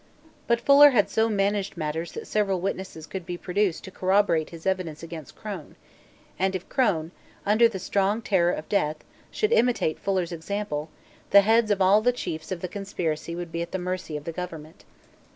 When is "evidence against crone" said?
4.65-5.75